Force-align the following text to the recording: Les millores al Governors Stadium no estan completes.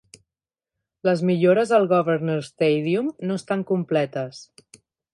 Les 1.07 1.21
millores 1.31 1.75
al 1.79 1.87
Governors 1.93 2.51
Stadium 2.57 3.15
no 3.29 3.39
estan 3.45 3.69
completes. 3.75 4.45